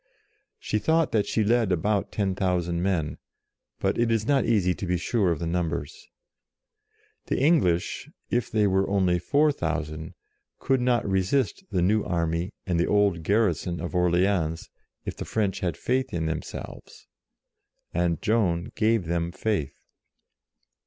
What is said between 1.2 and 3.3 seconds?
she led about 10,000 men;